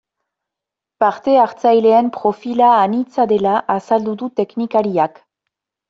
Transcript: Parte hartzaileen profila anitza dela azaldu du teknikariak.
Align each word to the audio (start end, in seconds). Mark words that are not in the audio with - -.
Parte 1.05 1.35
hartzaileen 1.43 2.09
profila 2.17 2.71
anitza 2.87 3.29
dela 3.35 3.55
azaldu 3.79 4.19
du 4.23 4.35
teknikariak. 4.43 5.27